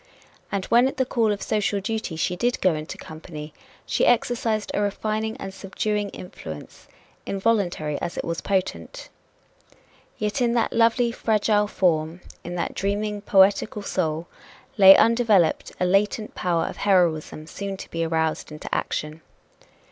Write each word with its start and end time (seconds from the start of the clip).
And 0.51 0.65
when 0.65 0.87
at 0.87 0.97
the 0.97 1.05
call 1.05 1.31
of 1.31 1.43
social 1.43 1.79
duty 1.79 2.15
she 2.15 2.35
did 2.35 2.59
go 2.59 2.73
into 2.73 2.97
company, 2.97 3.53
she 3.85 4.03
exercised 4.07 4.71
a 4.73 4.81
refining 4.81 5.37
and 5.37 5.53
subduing 5.53 6.09
influence, 6.09 6.87
involuntary 7.27 8.01
as 8.01 8.17
it 8.17 8.25
was 8.25 8.41
potent. 8.41 9.09
Yet 10.17 10.41
in 10.41 10.53
that 10.53 10.73
lovely, 10.73 11.11
fragile 11.11 11.67
form, 11.67 12.21
in 12.43 12.55
that 12.55 12.73
dreaming, 12.73 13.21
poetical 13.21 13.83
soul, 13.83 14.25
lay 14.75 14.97
undeveloped 14.97 15.71
a 15.79 15.85
latent 15.85 16.33
power 16.33 16.65
of 16.65 16.77
heroism 16.77 17.45
soon 17.45 17.77
to 17.77 17.87
be 17.91 18.03
aroused 18.03 18.51
into 18.51 18.73
action. 18.73 19.21